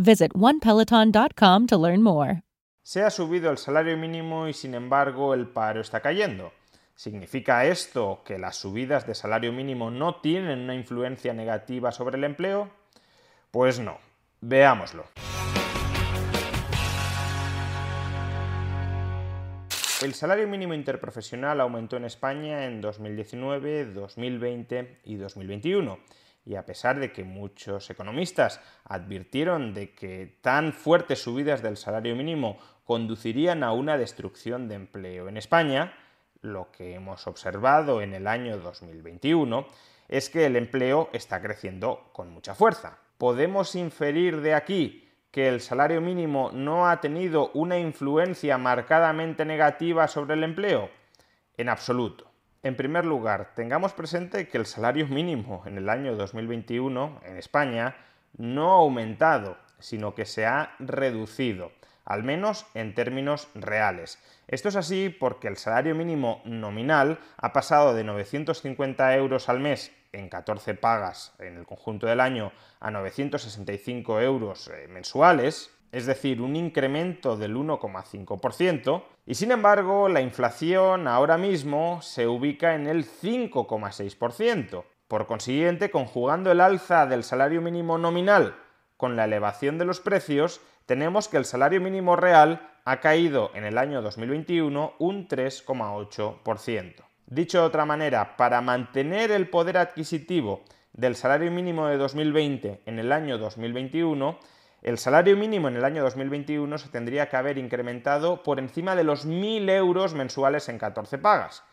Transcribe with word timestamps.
Visit 0.00 0.30
onepeloton.com 0.36 1.66
to 1.66 1.76
learn 1.76 2.02
more. 2.02 2.42
Se 2.84 3.02
ha 3.02 3.10
subido 3.10 3.50
el 3.50 3.58
salario 3.58 3.96
mínimo 3.96 4.46
y 4.46 4.54
sin 4.54 4.74
embargo 4.74 5.34
el 5.34 5.48
paro 5.48 5.80
está 5.80 6.00
cayendo. 6.00 6.52
¿Significa 6.94 7.64
esto 7.64 8.22
que 8.24 8.38
las 8.38 8.56
subidas 8.56 9.08
de 9.08 9.16
salario 9.16 9.52
mínimo 9.52 9.90
no 9.90 10.20
tienen 10.20 10.60
una 10.60 10.76
influencia 10.76 11.34
negativa 11.34 11.90
sobre 11.90 12.16
el 12.16 12.24
empleo? 12.24 12.70
Pues 13.50 13.80
no. 13.80 13.98
Veámoslo. 14.40 15.04
El 20.00 20.14
salario 20.14 20.46
mínimo 20.46 20.74
interprofesional 20.74 21.60
aumentó 21.60 21.96
en 21.96 22.04
España 22.04 22.66
en 22.66 22.80
2019, 22.80 23.86
2020 23.86 25.00
y 25.06 25.16
2021 25.16 25.98
y 26.48 26.56
a 26.56 26.64
pesar 26.64 26.98
de 26.98 27.12
que 27.12 27.24
muchos 27.24 27.90
economistas 27.90 28.62
advirtieron 28.84 29.74
de 29.74 29.92
que 29.92 30.38
tan 30.40 30.72
fuertes 30.72 31.22
subidas 31.22 31.60
del 31.62 31.76
salario 31.76 32.16
mínimo 32.16 32.56
conducirían 32.84 33.62
a 33.62 33.72
una 33.72 33.98
destrucción 33.98 34.66
de 34.66 34.76
empleo 34.76 35.28
en 35.28 35.36
España, 35.36 35.92
lo 36.40 36.70
que 36.72 36.94
hemos 36.94 37.26
observado 37.26 38.00
en 38.00 38.14
el 38.14 38.26
año 38.26 38.56
2021 38.56 39.66
es 40.08 40.30
que 40.30 40.46
el 40.46 40.56
empleo 40.56 41.10
está 41.12 41.42
creciendo 41.42 42.08
con 42.14 42.30
mucha 42.30 42.54
fuerza. 42.54 42.96
¿Podemos 43.18 43.74
inferir 43.74 44.40
de 44.40 44.54
aquí 44.54 45.06
que 45.30 45.48
el 45.48 45.60
salario 45.60 46.00
mínimo 46.00 46.50
no 46.54 46.88
ha 46.88 47.02
tenido 47.02 47.50
una 47.52 47.78
influencia 47.78 48.56
marcadamente 48.56 49.44
negativa 49.44 50.08
sobre 50.08 50.32
el 50.32 50.44
empleo? 50.44 50.88
En 51.58 51.68
absoluto. 51.68 52.27
En 52.64 52.74
primer 52.74 53.04
lugar, 53.04 53.52
tengamos 53.54 53.92
presente 53.92 54.48
que 54.48 54.58
el 54.58 54.66
salario 54.66 55.06
mínimo 55.06 55.62
en 55.64 55.78
el 55.78 55.88
año 55.88 56.16
2021 56.16 57.20
en 57.24 57.36
España 57.36 57.96
no 58.36 58.72
ha 58.72 58.78
aumentado, 58.80 59.56
sino 59.78 60.16
que 60.16 60.24
se 60.24 60.44
ha 60.44 60.74
reducido, 60.80 61.70
al 62.04 62.24
menos 62.24 62.66
en 62.74 62.96
términos 62.96 63.48
reales. 63.54 64.18
Esto 64.48 64.70
es 64.70 64.76
así 64.76 65.08
porque 65.08 65.46
el 65.46 65.56
salario 65.56 65.94
mínimo 65.94 66.42
nominal 66.44 67.20
ha 67.36 67.52
pasado 67.52 67.94
de 67.94 68.02
950 68.02 69.14
euros 69.14 69.48
al 69.48 69.60
mes 69.60 69.92
en 70.12 70.28
14 70.28 70.74
pagas 70.74 71.34
en 71.38 71.58
el 71.58 71.66
conjunto 71.66 72.08
del 72.08 72.20
año 72.20 72.52
a 72.80 72.90
965 72.90 74.20
euros 74.20 74.68
eh, 74.68 74.88
mensuales, 74.88 75.70
es 75.92 76.06
decir, 76.06 76.40
un 76.40 76.56
incremento 76.56 77.36
del 77.36 77.56
1,5%, 77.56 79.02
y 79.26 79.34
sin 79.34 79.50
embargo 79.50 80.08
la 80.08 80.20
inflación 80.20 81.08
ahora 81.08 81.38
mismo 81.38 82.00
se 82.02 82.26
ubica 82.26 82.74
en 82.74 82.86
el 82.86 83.04
5,6%. 83.04 84.84
Por 85.08 85.26
consiguiente, 85.26 85.90
conjugando 85.90 86.52
el 86.52 86.60
alza 86.60 87.06
del 87.06 87.24
salario 87.24 87.62
mínimo 87.62 87.96
nominal 87.96 88.56
con 88.96 89.16
la 89.16 89.24
elevación 89.24 89.78
de 89.78 89.86
los 89.86 90.00
precios, 90.00 90.60
tenemos 90.84 91.28
que 91.28 91.38
el 91.38 91.44
salario 91.44 91.80
mínimo 91.80 92.16
real 92.16 92.70
ha 92.84 93.00
caído 93.00 93.50
en 93.54 93.64
el 93.64 93.78
año 93.78 94.02
2021 94.02 94.94
un 94.98 95.28
3,8%. 95.28 96.94
Dicho 97.26 97.60
de 97.60 97.66
otra 97.66 97.84
manera, 97.84 98.36
para 98.36 98.62
mantener 98.62 99.30
el 99.30 99.50
poder 99.50 99.76
adquisitivo 99.76 100.62
del 100.94 101.14
salario 101.14 101.50
mínimo 101.50 101.86
de 101.86 101.98
2020 101.98 102.80
en 102.86 102.98
el 102.98 103.12
año 103.12 103.36
2021, 103.36 104.38
el 104.82 104.98
salario 104.98 105.36
mínimo 105.36 105.68
en 105.68 105.76
el 105.76 105.84
año 105.84 106.02
2021 106.02 106.78
se 106.78 106.88
tendría 106.88 107.28
que 107.28 107.36
haber 107.36 107.58
incrementado 107.58 108.42
por 108.42 108.58
encima 108.58 108.94
de 108.94 109.04
los 109.04 109.26
1.000 109.26 109.70
euros 109.70 110.14
mensuales 110.14 110.68
en 110.68 110.78
14 110.78 111.18
pagas. 111.18 111.64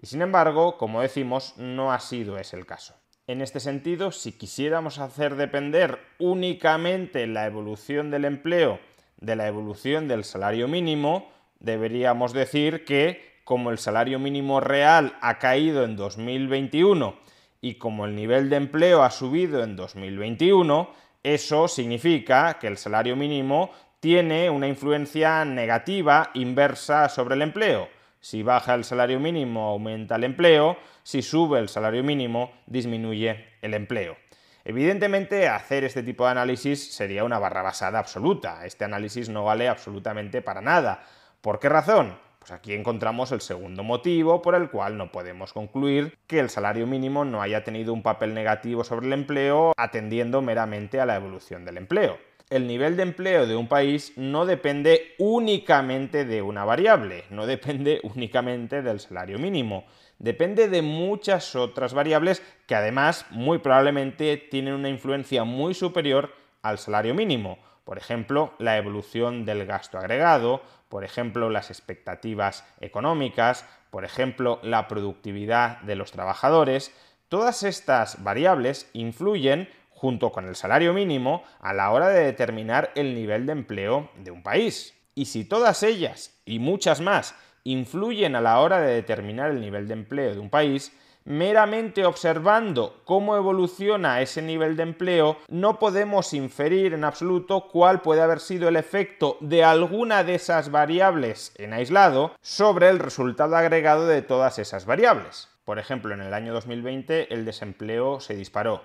Y 0.00 0.06
sin 0.06 0.22
embargo, 0.22 0.78
como 0.78 1.02
decimos, 1.02 1.54
no 1.56 1.92
ha 1.92 2.00
sido 2.00 2.38
ese 2.38 2.56
el 2.56 2.66
caso. 2.66 2.94
En 3.26 3.40
este 3.40 3.60
sentido, 3.60 4.12
si 4.12 4.32
quisiéramos 4.32 4.98
hacer 4.98 5.36
depender 5.36 5.98
únicamente 6.18 7.26
la 7.26 7.46
evolución 7.46 8.10
del 8.10 8.24
empleo 8.24 8.80
de 9.18 9.36
la 9.36 9.46
evolución 9.46 10.08
del 10.08 10.24
salario 10.24 10.68
mínimo, 10.68 11.30
deberíamos 11.58 12.32
decir 12.32 12.84
que 12.84 13.40
como 13.44 13.70
el 13.70 13.78
salario 13.78 14.18
mínimo 14.18 14.60
real 14.60 15.16
ha 15.20 15.38
caído 15.38 15.84
en 15.84 15.96
2021 15.96 17.16
y 17.60 17.74
como 17.76 18.04
el 18.04 18.14
nivel 18.14 18.50
de 18.50 18.56
empleo 18.56 19.02
ha 19.02 19.10
subido 19.10 19.62
en 19.62 19.76
2021, 19.76 20.90
eso 21.24 21.68
significa 21.68 22.58
que 22.60 22.66
el 22.66 22.76
salario 22.76 23.16
mínimo 23.16 23.72
tiene 23.98 24.50
una 24.50 24.68
influencia 24.68 25.42
negativa 25.46 26.30
inversa 26.34 27.08
sobre 27.08 27.34
el 27.34 27.40
empleo. 27.40 27.88
Si 28.20 28.42
baja 28.42 28.74
el 28.74 28.84
salario 28.84 29.18
mínimo, 29.18 29.70
aumenta 29.70 30.16
el 30.16 30.24
empleo. 30.24 30.76
Si 31.02 31.22
sube 31.22 31.58
el 31.58 31.70
salario 31.70 32.04
mínimo, 32.04 32.52
disminuye 32.66 33.56
el 33.62 33.72
empleo. 33.72 34.18
Evidentemente, 34.66 35.48
hacer 35.48 35.84
este 35.84 36.02
tipo 36.02 36.26
de 36.26 36.32
análisis 36.32 36.92
sería 36.94 37.24
una 37.24 37.38
barra 37.38 37.62
basada 37.62 37.98
absoluta. 37.98 38.66
Este 38.66 38.84
análisis 38.84 39.30
no 39.30 39.44
vale 39.44 39.68
absolutamente 39.68 40.42
para 40.42 40.60
nada. 40.60 41.02
¿Por 41.40 41.58
qué 41.58 41.70
razón? 41.70 42.18
Pues 42.44 42.52
aquí 42.52 42.74
encontramos 42.74 43.32
el 43.32 43.40
segundo 43.40 43.82
motivo 43.82 44.42
por 44.42 44.54
el 44.54 44.68
cual 44.68 44.98
no 44.98 45.10
podemos 45.10 45.54
concluir 45.54 46.18
que 46.26 46.40
el 46.40 46.50
salario 46.50 46.86
mínimo 46.86 47.24
no 47.24 47.40
haya 47.40 47.64
tenido 47.64 47.94
un 47.94 48.02
papel 48.02 48.34
negativo 48.34 48.84
sobre 48.84 49.06
el 49.06 49.14
empleo 49.14 49.72
atendiendo 49.78 50.42
meramente 50.42 51.00
a 51.00 51.06
la 51.06 51.16
evolución 51.16 51.64
del 51.64 51.78
empleo. 51.78 52.18
El 52.50 52.66
nivel 52.66 52.98
de 52.98 53.04
empleo 53.04 53.46
de 53.46 53.56
un 53.56 53.66
país 53.66 54.12
no 54.16 54.44
depende 54.44 55.14
únicamente 55.18 56.26
de 56.26 56.42
una 56.42 56.66
variable, 56.66 57.24
no 57.30 57.46
depende 57.46 58.00
únicamente 58.14 58.82
del 58.82 59.00
salario 59.00 59.38
mínimo, 59.38 59.86
depende 60.18 60.68
de 60.68 60.82
muchas 60.82 61.56
otras 61.56 61.94
variables 61.94 62.42
que 62.66 62.74
además 62.74 63.24
muy 63.30 63.56
probablemente 63.56 64.36
tienen 64.36 64.74
una 64.74 64.90
influencia 64.90 65.44
muy 65.44 65.72
superior 65.72 66.34
al 66.60 66.76
salario 66.76 67.14
mínimo. 67.14 67.56
Por 67.84 67.98
ejemplo, 67.98 68.54
la 68.58 68.76
evolución 68.78 69.44
del 69.44 69.66
gasto 69.66 69.98
agregado, 69.98 70.62
por 70.88 71.04
ejemplo, 71.04 71.50
las 71.50 71.70
expectativas 71.70 72.64
económicas, 72.80 73.68
por 73.90 74.04
ejemplo, 74.04 74.58
la 74.62 74.88
productividad 74.88 75.80
de 75.82 75.94
los 75.94 76.10
trabajadores, 76.10 76.92
todas 77.28 77.62
estas 77.62 78.22
variables 78.22 78.90
influyen 78.94 79.68
junto 79.90 80.32
con 80.32 80.46
el 80.46 80.56
salario 80.56 80.92
mínimo 80.92 81.44
a 81.60 81.72
la 81.72 81.90
hora 81.90 82.08
de 82.08 82.24
determinar 82.24 82.90
el 82.94 83.14
nivel 83.14 83.46
de 83.46 83.52
empleo 83.52 84.10
de 84.16 84.30
un 84.30 84.42
país. 84.42 84.94
Y 85.14 85.26
si 85.26 85.44
todas 85.44 85.82
ellas 85.82 86.40
y 86.44 86.58
muchas 86.58 87.00
más 87.00 87.34
influyen 87.64 88.36
a 88.36 88.40
la 88.40 88.58
hora 88.60 88.80
de 88.80 88.94
determinar 88.94 89.50
el 89.50 89.60
nivel 89.60 89.88
de 89.88 89.94
empleo 89.94 90.34
de 90.34 90.40
un 90.40 90.50
país, 90.50 90.92
meramente 91.24 92.04
observando 92.04 93.00
cómo 93.04 93.36
evoluciona 93.36 94.20
ese 94.20 94.42
nivel 94.42 94.76
de 94.76 94.82
empleo, 94.82 95.38
no 95.48 95.78
podemos 95.78 96.34
inferir 96.34 96.94
en 96.94 97.04
absoluto 97.04 97.68
cuál 97.68 98.02
puede 98.02 98.22
haber 98.22 98.40
sido 98.40 98.68
el 98.68 98.76
efecto 98.76 99.38
de 99.40 99.64
alguna 99.64 100.24
de 100.24 100.34
esas 100.34 100.70
variables 100.70 101.52
en 101.56 101.72
aislado 101.72 102.34
sobre 102.42 102.88
el 102.90 102.98
resultado 102.98 103.56
agregado 103.56 104.06
de 104.06 104.22
todas 104.22 104.58
esas 104.58 104.86
variables. 104.86 105.48
Por 105.64 105.78
ejemplo, 105.78 106.12
en 106.12 106.20
el 106.20 106.34
año 106.34 106.52
2020 106.52 107.32
el 107.32 107.44
desempleo 107.44 108.20
se 108.20 108.36
disparó. 108.36 108.82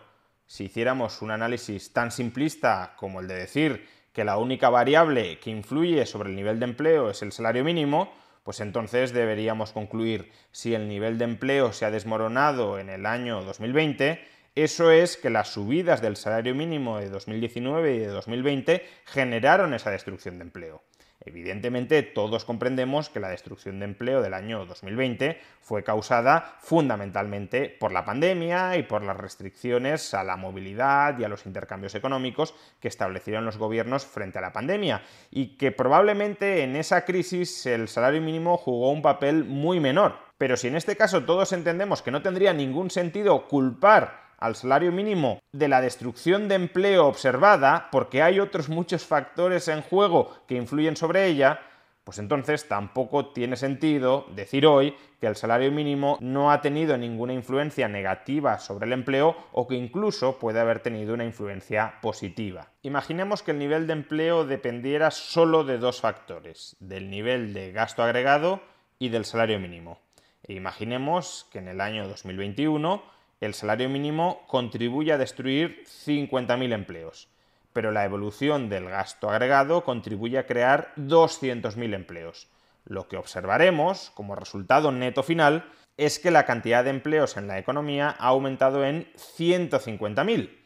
Si 0.47 0.65
hiciéramos 0.65 1.21
un 1.21 1.31
análisis 1.31 1.91
tan 1.93 2.11
simplista 2.11 2.93
como 2.95 3.19
el 3.19 3.27
de 3.27 3.35
decir 3.35 3.87
que 4.13 4.23
la 4.23 4.37
única 4.37 4.69
variable 4.69 5.39
que 5.39 5.51
influye 5.51 6.05
sobre 6.05 6.29
el 6.29 6.35
nivel 6.35 6.59
de 6.59 6.65
empleo 6.65 7.09
es 7.09 7.21
el 7.21 7.31
salario 7.31 7.63
mínimo, 7.63 8.11
pues 8.43 8.59
entonces 8.59 9.13
deberíamos 9.13 9.71
concluir 9.71 10.31
si 10.51 10.73
el 10.73 10.87
nivel 10.87 11.17
de 11.17 11.25
empleo 11.25 11.73
se 11.73 11.85
ha 11.85 11.91
desmoronado 11.91 12.79
en 12.79 12.89
el 12.89 13.05
año 13.05 13.43
2020, 13.43 14.19
eso 14.55 14.91
es 14.91 15.17
que 15.17 15.29
las 15.29 15.49
subidas 15.49 16.01
del 16.01 16.15
salario 16.15 16.55
mínimo 16.55 16.97
de 16.97 17.09
2019 17.09 17.95
y 17.95 17.99
de 17.99 18.07
2020 18.07 18.83
generaron 19.05 19.73
esa 19.73 19.91
destrucción 19.91 20.37
de 20.37 20.43
empleo. 20.43 20.83
Evidentemente, 21.21 22.01
todos 22.01 22.45
comprendemos 22.45 23.09
que 23.09 23.19
la 23.19 23.27
destrucción 23.27 23.79
de 23.79 23.85
empleo 23.85 24.21
del 24.21 24.33
año 24.33 24.65
2020 24.65 25.37
fue 25.59 25.83
causada 25.83 26.55
fundamentalmente 26.61 27.69
por 27.69 27.91
la 27.91 28.05
pandemia 28.05 28.77
y 28.77 28.83
por 28.83 29.03
las 29.03 29.17
restricciones 29.17 30.13
a 30.13 30.23
la 30.23 30.37
movilidad 30.37 31.19
y 31.19 31.25
a 31.25 31.27
los 31.27 31.45
intercambios 31.45 31.93
económicos 31.95 32.55
que 32.79 32.87
establecieron 32.87 33.43
los 33.43 33.57
gobiernos 33.57 34.05
frente 34.05 34.39
a 34.39 34.41
la 34.41 34.53
pandemia, 34.53 35.03
y 35.29 35.57
que 35.57 35.73
probablemente 35.73 36.63
en 36.63 36.77
esa 36.77 37.03
crisis 37.03 37.65
el 37.65 37.89
salario 37.89 38.21
mínimo 38.21 38.55
jugó 38.55 38.91
un 38.91 39.01
papel 39.01 39.43
muy 39.43 39.81
menor. 39.81 40.15
Pero 40.37 40.55
si 40.55 40.69
en 40.69 40.77
este 40.77 40.95
caso 40.95 41.25
todos 41.25 41.51
entendemos 41.51 42.01
que 42.01 42.11
no 42.11 42.21
tendría 42.21 42.53
ningún 42.53 42.89
sentido 42.89 43.45
culpar 43.49 44.28
al 44.39 44.55
salario 44.55 44.91
mínimo 44.91 45.39
de 45.51 45.67
la 45.67 45.81
destrucción 45.81 46.47
de 46.47 46.55
empleo 46.55 47.07
observada, 47.07 47.89
porque 47.91 48.21
hay 48.21 48.39
otros 48.39 48.69
muchos 48.69 49.05
factores 49.05 49.67
en 49.67 49.81
juego 49.81 50.33
que 50.47 50.55
influyen 50.55 50.95
sobre 50.95 51.27
ella, 51.27 51.59
pues 52.03 52.17
entonces 52.17 52.67
tampoco 52.67 53.27
tiene 53.27 53.55
sentido 53.55 54.25
decir 54.33 54.65
hoy 54.65 54.95
que 55.21 55.27
el 55.27 55.35
salario 55.35 55.71
mínimo 55.71 56.17
no 56.21 56.51
ha 56.51 56.59
tenido 56.59 56.97
ninguna 56.97 57.33
influencia 57.33 57.87
negativa 57.87 58.57
sobre 58.57 58.87
el 58.87 58.93
empleo 58.93 59.35
o 59.51 59.67
que 59.67 59.75
incluso 59.75 60.39
puede 60.39 60.59
haber 60.59 60.79
tenido 60.79 61.13
una 61.13 61.25
influencia 61.25 61.99
positiva. 62.01 62.69
Imaginemos 62.81 63.43
que 63.43 63.51
el 63.51 63.59
nivel 63.59 63.85
de 63.85 63.93
empleo 63.93 64.45
dependiera 64.45 65.11
solo 65.11 65.63
de 65.63 65.77
dos 65.77 66.01
factores, 66.01 66.75
del 66.79 67.11
nivel 67.11 67.53
de 67.53 67.71
gasto 67.73 68.01
agregado 68.01 68.61
y 68.97 69.09
del 69.09 69.25
salario 69.25 69.59
mínimo. 69.59 69.99
E 70.41 70.53
imaginemos 70.53 71.47
que 71.51 71.59
en 71.59 71.67
el 71.67 71.79
año 71.79 72.07
2021 72.07 73.03
el 73.41 73.53
salario 73.53 73.89
mínimo 73.89 74.45
contribuye 74.47 75.13
a 75.13 75.17
destruir 75.17 75.83
50.000 75.85 76.73
empleos, 76.73 77.29
pero 77.73 77.91
la 77.91 78.05
evolución 78.05 78.69
del 78.69 78.89
gasto 78.89 79.29
agregado 79.29 79.83
contribuye 79.83 80.37
a 80.37 80.45
crear 80.45 80.93
200.000 80.97 81.93
empleos. 81.93 82.47
Lo 82.85 83.07
que 83.07 83.17
observaremos 83.17 84.11
como 84.11 84.35
resultado 84.35 84.91
neto 84.91 85.23
final 85.23 85.65
es 85.95 86.19
que 86.19 86.31
la 86.31 86.45
cantidad 86.45 86.83
de 86.83 86.89
empleos 86.89 87.37
en 87.37 87.47
la 87.47 87.59
economía 87.59 88.15
ha 88.17 88.27
aumentado 88.27 88.85
en 88.85 89.11
150.000. 89.13 90.57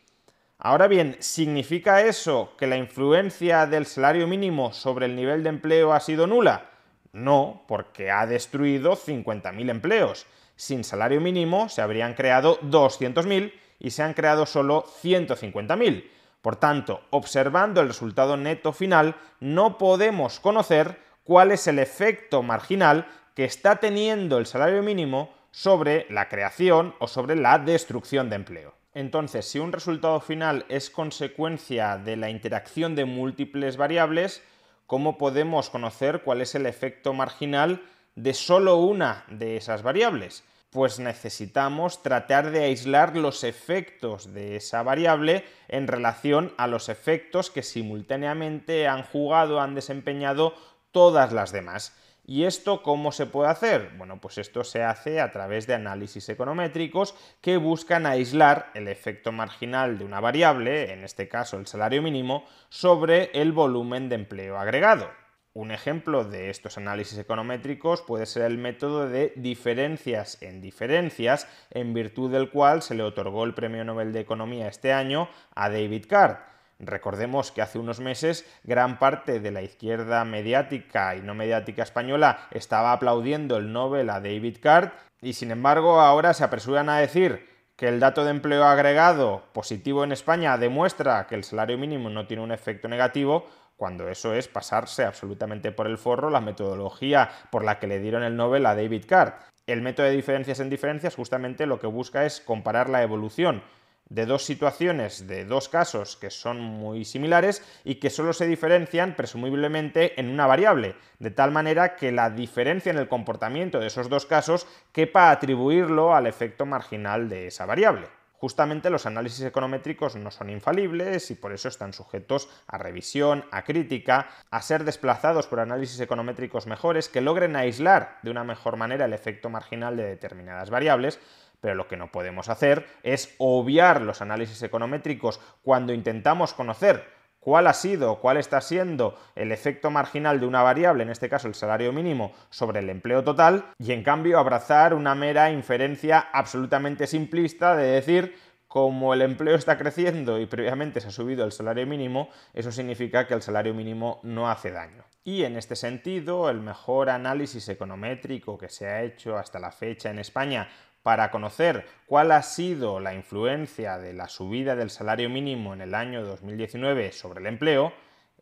Ahora 0.57 0.87
bien, 0.87 1.17
¿significa 1.19 2.01
eso 2.01 2.53
que 2.57 2.67
la 2.67 2.77
influencia 2.77 3.65
del 3.67 3.85
salario 3.85 4.27
mínimo 4.27 4.71
sobre 4.71 5.07
el 5.07 5.15
nivel 5.15 5.43
de 5.43 5.49
empleo 5.49 5.91
ha 5.91 5.99
sido 5.99 6.27
nula? 6.27 6.72
No, 7.13 7.63
porque 7.67 8.11
ha 8.11 8.25
destruido 8.25 8.97
50.000 8.97 9.69
empleos 9.69 10.27
sin 10.55 10.83
salario 10.83 11.19
mínimo 11.19 11.69
se 11.69 11.81
habrían 11.81 12.13
creado 12.13 12.59
200.000 12.61 13.53
y 13.79 13.91
se 13.91 14.03
han 14.03 14.13
creado 14.13 14.45
solo 14.45 14.85
150.000. 15.01 16.09
Por 16.41 16.55
tanto, 16.57 17.01
observando 17.09 17.81
el 17.81 17.87
resultado 17.87 18.37
neto 18.37 18.73
final, 18.73 19.15
no 19.39 19.77
podemos 19.77 20.39
conocer 20.39 20.99
cuál 21.23 21.51
es 21.51 21.67
el 21.67 21.79
efecto 21.79 22.43
marginal 22.43 23.07
que 23.33 23.45
está 23.45 23.77
teniendo 23.77 24.37
el 24.37 24.45
salario 24.45 24.83
mínimo 24.83 25.33
sobre 25.51 26.05
la 26.09 26.29
creación 26.29 26.95
o 26.99 27.07
sobre 27.07 27.35
la 27.35 27.59
destrucción 27.59 28.29
de 28.29 28.35
empleo. 28.35 28.75
Entonces, 28.93 29.47
si 29.47 29.59
un 29.59 29.71
resultado 29.71 30.19
final 30.19 30.65
es 30.69 30.89
consecuencia 30.89 31.97
de 31.97 32.15
la 32.15 32.29
interacción 32.29 32.95
de 32.95 33.05
múltiples 33.05 33.77
variables, 33.77 34.43
¿cómo 34.87 35.17
podemos 35.17 35.69
conocer 35.69 36.21
cuál 36.23 36.41
es 36.41 36.55
el 36.55 36.65
efecto 36.65 37.13
marginal 37.13 37.81
de 38.15 38.33
solo 38.33 38.77
una 38.77 39.25
de 39.29 39.57
esas 39.57 39.83
variables? 39.83 40.43
Pues 40.69 40.99
necesitamos 40.99 42.01
tratar 42.01 42.51
de 42.51 42.63
aislar 42.63 43.15
los 43.15 43.43
efectos 43.43 44.33
de 44.33 44.55
esa 44.55 44.81
variable 44.81 45.45
en 45.67 45.87
relación 45.87 46.53
a 46.57 46.67
los 46.67 46.89
efectos 46.89 47.51
que 47.51 47.61
simultáneamente 47.61 48.87
han 48.87 49.03
jugado, 49.03 49.61
han 49.61 49.75
desempeñado 49.75 50.55
todas 50.91 51.31
las 51.31 51.51
demás. 51.51 51.95
¿Y 52.25 52.45
esto 52.45 52.83
cómo 52.83 53.11
se 53.11 53.25
puede 53.25 53.49
hacer? 53.49 53.91
Bueno, 53.97 54.21
pues 54.21 54.37
esto 54.37 54.63
se 54.63 54.81
hace 54.81 55.19
a 55.19 55.31
través 55.33 55.67
de 55.67 55.73
análisis 55.73 56.29
econométricos 56.29 57.15
que 57.41 57.57
buscan 57.57 58.05
aislar 58.05 58.71
el 58.75 58.87
efecto 58.87 59.33
marginal 59.33 59.97
de 59.97 60.05
una 60.05 60.21
variable, 60.21 60.93
en 60.93 61.03
este 61.03 61.27
caso 61.27 61.57
el 61.57 61.67
salario 61.67 62.01
mínimo, 62.01 62.45
sobre 62.69 63.29
el 63.33 63.51
volumen 63.51 64.07
de 64.07 64.15
empleo 64.15 64.57
agregado. 64.57 65.09
Un 65.51 65.71
ejemplo 65.71 66.23
de 66.23 66.49
estos 66.49 66.77
análisis 66.77 67.17
econométricos 67.17 68.01
puede 68.01 68.25
ser 68.25 68.43
el 68.43 68.57
método 68.57 69.09
de 69.09 69.33
diferencias 69.35 70.41
en 70.41 70.61
diferencias, 70.61 71.47
en 71.71 71.93
virtud 71.93 72.31
del 72.31 72.49
cual 72.49 72.81
se 72.81 72.95
le 72.95 73.03
otorgó 73.03 73.43
el 73.43 73.53
Premio 73.53 73.83
Nobel 73.83 74.13
de 74.13 74.21
Economía 74.21 74.69
este 74.69 74.93
año 74.93 75.27
a 75.55 75.69
David 75.69 76.05
Card. 76.07 76.52
Recordemos 76.85 77.51
que 77.51 77.61
hace 77.61 77.79
unos 77.79 77.99
meses 77.99 78.45
gran 78.63 78.99
parte 78.99 79.39
de 79.39 79.51
la 79.51 79.61
izquierda 79.61 80.23
mediática 80.25 81.15
y 81.15 81.21
no 81.21 81.33
mediática 81.33 81.83
española 81.83 82.47
estaba 82.51 82.93
aplaudiendo 82.93 83.57
el 83.57 83.71
Nobel 83.71 84.09
a 84.09 84.19
David 84.19 84.57
Card 84.61 84.89
y 85.21 85.33
sin 85.33 85.51
embargo 85.51 86.01
ahora 86.01 86.33
se 86.33 86.43
apresuran 86.43 86.89
a 86.89 86.99
decir 86.99 87.47
que 87.75 87.87
el 87.87 87.99
dato 87.99 88.23
de 88.23 88.31
empleo 88.31 88.65
agregado 88.65 89.43
positivo 89.53 90.03
en 90.03 90.11
España 90.11 90.57
demuestra 90.57 91.25
que 91.27 91.35
el 91.35 91.43
salario 91.43 91.77
mínimo 91.77 92.09
no 92.09 92.27
tiene 92.27 92.43
un 92.43 92.51
efecto 92.51 92.87
negativo, 92.87 93.47
cuando 93.75 94.07
eso 94.09 94.33
es 94.33 94.47
pasarse 94.47 95.03
absolutamente 95.03 95.71
por 95.71 95.87
el 95.87 95.97
forro 95.97 96.29
la 96.29 96.41
metodología 96.41 97.29
por 97.51 97.63
la 97.63 97.79
que 97.79 97.87
le 97.87 97.99
dieron 97.99 98.23
el 98.23 98.35
Nobel 98.35 98.65
a 98.65 98.75
David 98.75 99.05
Card. 99.07 99.33
El 99.65 99.81
método 99.81 100.05
de 100.05 100.13
diferencias 100.13 100.59
en 100.59 100.69
diferencias 100.69 101.15
justamente 101.15 101.65
lo 101.65 101.79
que 101.79 101.87
busca 101.87 102.25
es 102.25 102.41
comparar 102.41 102.89
la 102.89 103.01
evolución 103.01 103.63
de 104.09 104.25
dos 104.25 104.43
situaciones, 104.43 105.27
de 105.27 105.45
dos 105.45 105.69
casos 105.69 106.17
que 106.17 106.29
son 106.29 106.59
muy 106.59 107.05
similares 107.05 107.63
y 107.83 107.95
que 107.95 108.09
solo 108.09 108.33
se 108.33 108.47
diferencian 108.47 109.15
presumiblemente 109.15 110.19
en 110.19 110.29
una 110.29 110.47
variable, 110.47 110.95
de 111.19 111.31
tal 111.31 111.51
manera 111.51 111.95
que 111.95 112.11
la 112.11 112.29
diferencia 112.29 112.91
en 112.91 112.97
el 112.97 113.07
comportamiento 113.07 113.79
de 113.79 113.87
esos 113.87 114.09
dos 114.09 114.25
casos 114.25 114.67
quepa 114.91 115.31
atribuirlo 115.31 116.15
al 116.15 116.27
efecto 116.27 116.65
marginal 116.65 117.29
de 117.29 117.47
esa 117.47 117.65
variable. 117.65 118.07
Justamente 118.43 118.89
los 118.89 119.05
análisis 119.05 119.45
econométricos 119.45 120.17
no 120.17 120.29
son 120.29 120.49
infalibles 120.49 121.31
y 121.31 121.35
por 121.35 121.53
eso 121.53 121.69
están 121.69 121.93
sujetos 121.93 122.49
a 122.67 122.77
revisión, 122.77 123.45
a 123.51 123.63
crítica, 123.63 124.27
a 124.51 124.61
ser 124.61 124.83
desplazados 124.83 125.47
por 125.47 125.61
análisis 125.61 125.97
econométricos 126.01 126.67
mejores 126.67 127.07
que 127.07 127.21
logren 127.21 127.55
aislar 127.55 128.19
de 128.21 128.31
una 128.31 128.43
mejor 128.43 128.75
manera 128.75 129.05
el 129.05 129.13
efecto 129.13 129.49
marginal 129.49 129.95
de 129.95 130.03
determinadas 130.03 130.69
variables, 130.69 131.21
pero 131.63 131.75
lo 131.75 131.87
que 131.87 131.95
no 131.95 132.11
podemos 132.11 132.49
hacer 132.49 132.85
es 133.03 133.35
obviar 133.37 134.01
los 134.01 134.21
análisis 134.21 134.61
econométricos 134.63 135.39
cuando 135.61 135.93
intentamos 135.93 136.53
conocer 136.53 137.05
cuál 137.39 137.67
ha 137.67 137.73
sido, 137.73 138.19
cuál 138.19 138.35
está 138.35 138.59
siendo 138.59 139.17
el 139.33 139.53
efecto 139.53 139.89
marginal 139.89 140.41
de 140.41 140.45
una 140.45 140.61
variable, 140.61 141.03
en 141.03 141.09
este 141.09 141.29
caso 141.29 141.47
el 141.47 141.55
salario 141.55 141.93
mínimo, 141.93 142.33
sobre 142.49 142.81
el 142.81 142.89
empleo 142.89 143.23
total, 143.23 143.63
y 143.79 143.93
en 143.93 144.03
cambio 144.03 144.39
abrazar 144.39 144.93
una 144.93 145.15
mera 145.15 145.51
inferencia 145.51 146.19
absolutamente 146.33 147.07
simplista 147.07 147.77
de 147.77 147.85
decir 147.85 148.35
como 148.67 149.13
el 149.13 149.21
empleo 149.21 149.55
está 149.55 149.77
creciendo 149.77 150.41
y 150.41 150.47
previamente 150.47 150.99
se 150.99 151.07
ha 151.07 151.11
subido 151.11 151.45
el 151.45 151.53
salario 151.53 151.87
mínimo, 151.87 152.27
eso 152.53 152.73
significa 152.73 153.25
que 153.25 153.35
el 153.35 153.41
salario 153.41 153.73
mínimo 153.73 154.19
no 154.23 154.49
hace 154.49 154.71
daño. 154.71 155.05
Y 155.23 155.43
en 155.43 155.55
este 155.55 155.77
sentido, 155.77 156.49
el 156.49 156.59
mejor 156.59 157.09
análisis 157.09 157.69
econométrico 157.69 158.57
que 158.57 158.67
se 158.67 158.87
ha 158.87 159.03
hecho 159.03 159.37
hasta 159.37 159.59
la 159.59 159.71
fecha 159.71 160.09
en 160.09 160.19
España 160.19 160.67
para 161.03 161.29
conocer 161.29 161.85
cuál 162.07 162.31
ha 162.31 162.41
sido 162.41 162.99
la 162.99 163.13
influencia 163.13 163.97
de 163.97 164.13
la 164.13 164.29
subida 164.29 164.75
del 164.75 164.89
salario 164.89 165.29
mínimo 165.29 165.73
en 165.73 165.81
el 165.81 165.93
año 165.93 166.23
2019 166.23 167.11
sobre 167.11 167.41
el 167.41 167.47
empleo, 167.47 167.93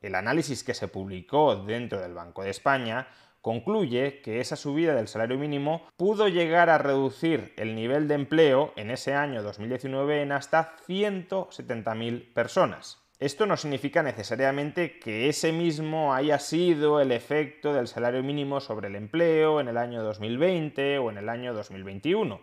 el 0.02 0.16
análisis 0.16 0.64
que 0.64 0.74
se 0.74 0.88
publicó 0.88 1.56
dentro 1.56 2.00
del 2.00 2.14
Banco 2.14 2.44
de 2.44 2.52
España 2.52 3.08
concluye 3.42 4.22
que 4.22 4.40
esa 4.40 4.56
subida 4.56 4.94
del 4.94 5.08
salario 5.08 5.38
mínimo 5.38 5.88
pudo 5.98 6.28
llegar 6.28 6.70
a 6.70 6.78
reducir 6.78 7.54
el 7.58 7.76
nivel 7.76 8.08
de 8.08 8.16
empleo 8.16 8.74
en 8.76 8.92
ese 8.92 9.16
año 9.16 9.42
2019 9.42 10.22
en 10.22 10.32
hasta 10.32 10.76
170.000 10.88 12.34
personas. 12.34 13.00
Esto 13.22 13.46
no 13.46 13.56
significa 13.56 14.02
necesariamente 14.02 14.98
que 14.98 15.30
ese 15.30 15.52
mismo 15.52 16.12
haya 16.12 16.40
sido 16.40 17.00
el 17.00 17.12
efecto 17.12 17.72
del 17.72 17.88
salario 17.88 18.24
mínimo 18.24 18.60
sobre 18.60 18.88
el 18.88 18.96
empleo 18.96 19.62
en 19.62 19.68
el 19.68 19.78
año 19.78 20.02
2020 20.02 20.98
o 20.98 21.12
en 21.12 21.20
el 21.20 21.30
año 21.30 21.54
2021 21.54 22.42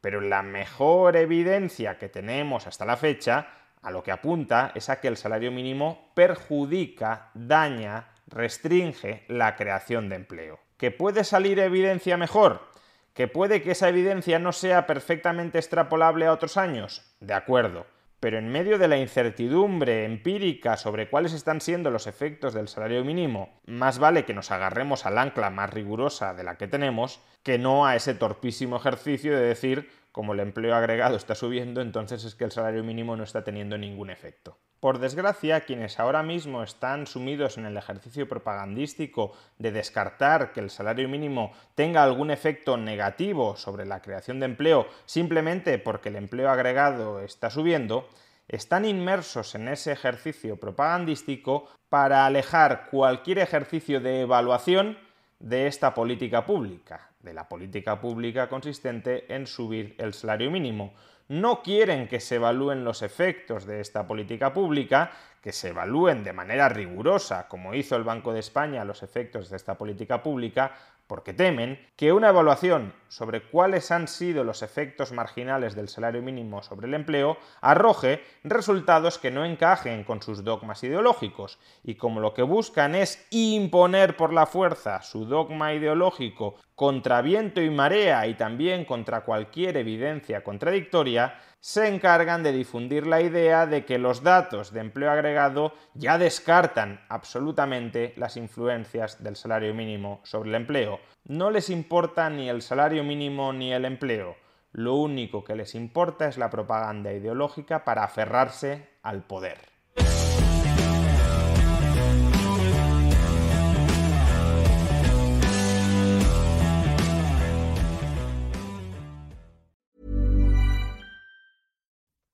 Pero 0.00 0.20
la 0.20 0.42
mejor 0.42 1.16
evidencia 1.16 1.98
que 1.98 2.08
tenemos 2.08 2.68
hasta 2.68 2.84
la 2.84 2.96
fecha, 2.96 3.48
a 3.82 3.90
lo 3.90 4.04
que 4.04 4.12
apunta, 4.12 4.70
es 4.76 4.90
a 4.90 5.00
que 5.00 5.08
el 5.08 5.16
salario 5.16 5.50
mínimo 5.50 6.12
perjudica, 6.14 7.32
daña, 7.34 8.10
restringe 8.28 9.24
la 9.26 9.56
creación 9.56 10.08
de 10.08 10.14
empleo. 10.14 10.60
¿Que 10.76 10.92
puede 10.92 11.24
salir 11.24 11.58
evidencia 11.58 12.16
mejor? 12.16 12.68
¿Que 13.12 13.26
puede 13.26 13.60
que 13.60 13.72
esa 13.72 13.88
evidencia 13.88 14.38
no 14.38 14.52
sea 14.52 14.86
perfectamente 14.86 15.58
extrapolable 15.58 16.26
a 16.26 16.32
otros 16.32 16.56
años? 16.56 17.12
De 17.18 17.34
acuerdo. 17.34 17.86
Pero 18.22 18.38
en 18.38 18.52
medio 18.52 18.78
de 18.78 18.86
la 18.86 18.98
incertidumbre 18.98 20.04
empírica 20.04 20.76
sobre 20.76 21.10
cuáles 21.10 21.32
están 21.32 21.60
siendo 21.60 21.90
los 21.90 22.06
efectos 22.06 22.54
del 22.54 22.68
salario 22.68 23.04
mínimo, 23.04 23.60
más 23.66 23.98
vale 23.98 24.24
que 24.24 24.32
nos 24.32 24.52
agarremos 24.52 25.06
al 25.06 25.18
ancla 25.18 25.50
más 25.50 25.70
rigurosa 25.70 26.32
de 26.32 26.44
la 26.44 26.56
que 26.56 26.68
tenemos 26.68 27.20
que 27.42 27.58
no 27.58 27.84
a 27.84 27.96
ese 27.96 28.14
torpísimo 28.14 28.76
ejercicio 28.76 29.36
de 29.36 29.44
decir, 29.44 29.90
como 30.12 30.34
el 30.34 30.38
empleo 30.38 30.76
agregado 30.76 31.16
está 31.16 31.34
subiendo, 31.34 31.80
entonces 31.80 32.22
es 32.22 32.36
que 32.36 32.44
el 32.44 32.52
salario 32.52 32.84
mínimo 32.84 33.16
no 33.16 33.24
está 33.24 33.42
teniendo 33.42 33.76
ningún 33.76 34.08
efecto. 34.08 34.56
Por 34.82 34.98
desgracia, 34.98 35.60
quienes 35.60 36.00
ahora 36.00 36.24
mismo 36.24 36.64
están 36.64 37.06
sumidos 37.06 37.56
en 37.56 37.66
el 37.66 37.76
ejercicio 37.76 38.26
propagandístico 38.26 39.32
de 39.56 39.70
descartar 39.70 40.52
que 40.52 40.58
el 40.58 40.70
salario 40.70 41.08
mínimo 41.08 41.52
tenga 41.76 42.02
algún 42.02 42.32
efecto 42.32 42.76
negativo 42.76 43.54
sobre 43.54 43.86
la 43.86 44.02
creación 44.02 44.40
de 44.40 44.46
empleo 44.46 44.88
simplemente 45.06 45.78
porque 45.78 46.08
el 46.08 46.16
empleo 46.16 46.50
agregado 46.50 47.20
está 47.20 47.48
subiendo, 47.48 48.08
están 48.48 48.84
inmersos 48.84 49.54
en 49.54 49.68
ese 49.68 49.92
ejercicio 49.92 50.58
propagandístico 50.58 51.68
para 51.88 52.26
alejar 52.26 52.88
cualquier 52.90 53.38
ejercicio 53.38 54.00
de 54.00 54.22
evaluación 54.22 54.98
de 55.38 55.68
esta 55.68 55.94
política 55.94 56.44
pública, 56.44 57.12
de 57.20 57.34
la 57.34 57.48
política 57.48 58.00
pública 58.00 58.48
consistente 58.48 59.32
en 59.32 59.46
subir 59.46 59.94
el 59.98 60.12
salario 60.12 60.50
mínimo, 60.50 60.92
no 61.32 61.62
quieren 61.62 62.08
que 62.08 62.20
se 62.20 62.34
evalúen 62.34 62.84
los 62.84 63.00
efectos 63.00 63.64
de 63.64 63.80
esta 63.80 64.06
política 64.06 64.52
pública, 64.52 65.10
que 65.40 65.52
se 65.52 65.70
evalúen 65.70 66.22
de 66.24 66.34
manera 66.34 66.68
rigurosa, 66.68 67.48
como 67.48 67.74
hizo 67.74 67.96
el 67.96 68.04
Banco 68.04 68.34
de 68.34 68.40
España, 68.40 68.84
los 68.84 69.02
efectos 69.02 69.48
de 69.48 69.56
esta 69.56 69.78
política 69.78 70.22
pública, 70.22 70.72
porque 71.06 71.32
temen 71.32 71.78
que 71.96 72.12
una 72.12 72.28
evaluación 72.28 72.94
sobre 73.08 73.42
cuáles 73.42 73.90
han 73.90 74.08
sido 74.08 74.44
los 74.44 74.62
efectos 74.62 75.12
marginales 75.12 75.74
del 75.74 75.88
salario 75.88 76.22
mínimo 76.22 76.62
sobre 76.62 76.86
el 76.86 76.94
empleo 76.94 77.38
arroje 77.60 78.22
resultados 78.44 79.18
que 79.18 79.30
no 79.30 79.44
encajen 79.44 80.04
con 80.04 80.22
sus 80.22 80.44
dogmas 80.44 80.82
ideológicos. 80.84 81.58
Y 81.82 81.96
como 81.96 82.20
lo 82.20 82.34
que 82.34 82.42
buscan 82.42 82.94
es 82.94 83.26
imponer 83.30 84.16
por 84.16 84.32
la 84.32 84.46
fuerza 84.46 85.02
su 85.02 85.24
dogma 85.24 85.74
ideológico 85.74 86.54
contra 86.82 87.22
viento 87.22 87.62
y 87.62 87.70
marea 87.70 88.26
y 88.26 88.34
también 88.34 88.84
contra 88.84 89.20
cualquier 89.20 89.76
evidencia 89.76 90.42
contradictoria, 90.42 91.38
se 91.60 91.86
encargan 91.86 92.42
de 92.42 92.50
difundir 92.50 93.06
la 93.06 93.20
idea 93.20 93.66
de 93.66 93.84
que 93.84 93.98
los 93.98 94.24
datos 94.24 94.72
de 94.72 94.80
empleo 94.80 95.12
agregado 95.12 95.74
ya 95.94 96.18
descartan 96.18 97.00
absolutamente 97.08 98.14
las 98.16 98.36
influencias 98.36 99.22
del 99.22 99.36
salario 99.36 99.72
mínimo 99.74 100.22
sobre 100.24 100.48
el 100.48 100.56
empleo. 100.56 100.98
No 101.24 101.52
les 101.52 101.70
importa 101.70 102.28
ni 102.30 102.48
el 102.48 102.62
salario 102.62 103.04
mínimo 103.04 103.52
ni 103.52 103.72
el 103.72 103.84
empleo. 103.84 104.34
Lo 104.72 104.96
único 104.96 105.44
que 105.44 105.54
les 105.54 105.76
importa 105.76 106.26
es 106.26 106.36
la 106.36 106.50
propaganda 106.50 107.12
ideológica 107.12 107.84
para 107.84 108.02
aferrarse 108.02 108.88
al 109.04 109.22
poder. 109.22 109.71